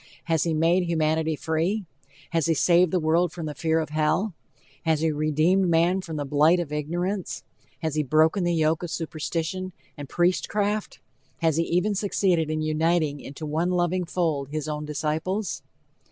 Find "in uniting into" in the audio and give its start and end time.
12.49-13.45